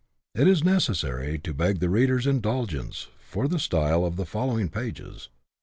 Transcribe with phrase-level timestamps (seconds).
[0.33, 5.29] It is necessary to beg the reader's indulgence for the style of the following pages.